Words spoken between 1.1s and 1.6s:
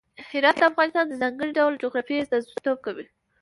ځانګړي